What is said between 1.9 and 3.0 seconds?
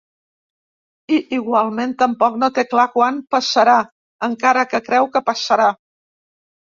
tampoc no té clar